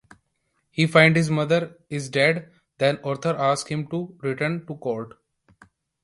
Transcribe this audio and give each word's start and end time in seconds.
He 0.71 0.87
finds 0.87 1.15
his 1.15 1.29
mother 1.29 1.77
is 1.87 2.09
dead, 2.09 2.51
then 2.79 2.97
Arthur 3.03 3.35
asks 3.37 3.69
him 3.69 3.85
to 3.89 4.17
return 4.23 4.65
to 4.65 4.73
court. 4.77 5.13